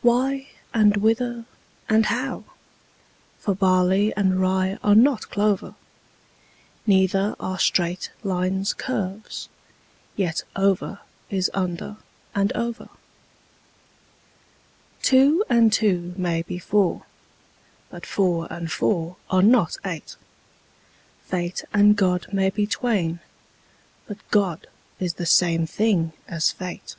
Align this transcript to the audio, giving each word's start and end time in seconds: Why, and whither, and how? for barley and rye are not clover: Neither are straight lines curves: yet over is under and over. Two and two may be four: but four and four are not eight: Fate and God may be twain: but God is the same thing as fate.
Why, 0.00 0.48
and 0.74 0.96
whither, 0.96 1.44
and 1.88 2.06
how? 2.06 2.42
for 3.38 3.54
barley 3.54 4.12
and 4.16 4.40
rye 4.40 4.76
are 4.82 4.96
not 4.96 5.30
clover: 5.30 5.76
Neither 6.84 7.36
are 7.38 7.60
straight 7.60 8.10
lines 8.24 8.74
curves: 8.74 9.48
yet 10.16 10.42
over 10.56 10.98
is 11.30 11.48
under 11.54 11.98
and 12.34 12.52
over. 12.54 12.88
Two 15.00 15.44
and 15.48 15.72
two 15.72 16.12
may 16.16 16.42
be 16.42 16.58
four: 16.58 17.04
but 17.88 18.04
four 18.04 18.52
and 18.52 18.68
four 18.72 19.14
are 19.30 19.42
not 19.42 19.76
eight: 19.84 20.16
Fate 21.28 21.62
and 21.72 21.94
God 21.94 22.26
may 22.32 22.50
be 22.50 22.66
twain: 22.66 23.20
but 24.08 24.18
God 24.32 24.66
is 24.98 25.14
the 25.14 25.24
same 25.24 25.66
thing 25.68 26.14
as 26.26 26.50
fate. 26.50 26.96